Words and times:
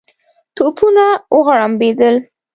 توپونه 0.55 1.05
وغړمبېدل. 1.35 2.15